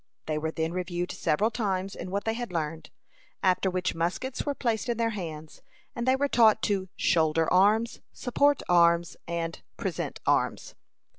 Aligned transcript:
They 0.25 0.39
were 0.39 0.49
then 0.49 0.71
reviewed 0.71 1.11
several 1.11 1.51
times 1.51 1.93
in 1.95 2.09
what 2.09 2.25
they 2.25 2.33
had 2.33 2.51
learned: 2.51 2.89
after 3.43 3.69
which 3.69 3.93
muskets 3.93 4.43
were 4.47 4.55
placed 4.55 4.89
in 4.89 4.97
their 4.97 5.11
hands, 5.11 5.61
and 5.95 6.07
they 6.07 6.15
were 6.15 6.27
taught 6.27 6.63
to 6.63 6.89
"shoulder 6.95 7.47
arms," 7.53 7.99
"support 8.11 8.63
arms," 8.67 9.15
and 9.27 9.61
"present 9.77 10.19
arms." 10.25 10.73